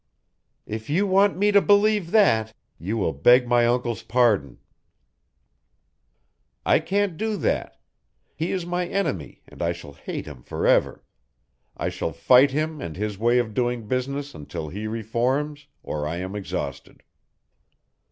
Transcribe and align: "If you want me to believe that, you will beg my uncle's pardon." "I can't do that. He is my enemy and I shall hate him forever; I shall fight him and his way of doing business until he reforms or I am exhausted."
"If 0.65 0.89
you 0.89 1.05
want 1.05 1.37
me 1.37 1.51
to 1.51 1.61
believe 1.61 2.09
that, 2.09 2.55
you 2.79 2.97
will 2.97 3.13
beg 3.13 3.47
my 3.47 3.67
uncle's 3.67 4.01
pardon." 4.01 4.57
"I 6.65 6.79
can't 6.79 7.17
do 7.17 7.37
that. 7.37 7.79
He 8.35 8.51
is 8.51 8.65
my 8.65 8.87
enemy 8.87 9.43
and 9.47 9.61
I 9.61 9.73
shall 9.73 9.93
hate 9.93 10.25
him 10.25 10.41
forever; 10.41 11.03
I 11.77 11.89
shall 11.89 12.13
fight 12.13 12.49
him 12.49 12.81
and 12.81 12.97
his 12.97 13.19
way 13.19 13.37
of 13.37 13.53
doing 13.53 13.87
business 13.87 14.33
until 14.33 14.69
he 14.69 14.87
reforms 14.87 15.67
or 15.83 16.07
I 16.07 16.15
am 16.17 16.35
exhausted." 16.35 17.03